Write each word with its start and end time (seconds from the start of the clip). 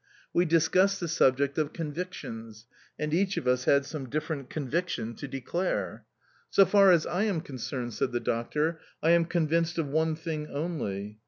We 0.33 0.45
discussed 0.45 0.99
the 0.99 1.07
subject 1.07 1.59
of 1.59 1.73
convictions, 1.73 2.65
and 2.97 3.13
each 3.13 3.37
of 3.37 3.47
us 3.47 3.65
had 3.65 3.85
some 3.85 4.09
different 4.09 4.49
conviction 4.49 5.13
to 5.17 5.27
declare. 5.27 6.05
"So 6.49 6.65
far 6.65 6.91
as 6.91 7.05
I 7.05 7.25
am 7.25 7.39
concerned," 7.39 7.93
said 7.93 8.11
the 8.11 8.19
doctor, 8.19 8.79
"I 9.03 9.11
am 9.11 9.25
convinced 9.25 9.77
of 9.77 9.89
one 9.89 10.15
thing 10.15 10.47
only"... 10.47 11.19